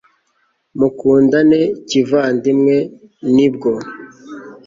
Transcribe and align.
mukundane 0.79 1.59
kivandimwe, 1.89 2.77
nibwo 3.33 3.71